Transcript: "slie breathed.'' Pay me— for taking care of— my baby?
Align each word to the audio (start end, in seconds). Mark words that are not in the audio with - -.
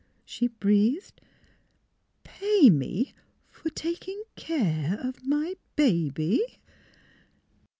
"slie 0.27 0.49
breathed.'' 0.59 1.21
Pay 2.23 2.71
me— 2.71 3.13
for 3.51 3.69
taking 3.69 4.23
care 4.35 4.97
of— 4.99 5.23
my 5.27 5.57
baby? 5.75 6.43